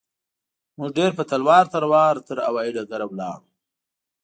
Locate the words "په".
1.17-1.23